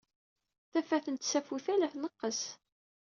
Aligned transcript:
Tafat 0.71 1.05
n 1.09 1.15
tsafut-a 1.17 1.75
la 1.75 1.87
tneqqes. 1.93 2.41